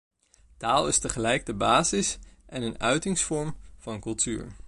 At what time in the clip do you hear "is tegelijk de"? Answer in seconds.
0.87-1.53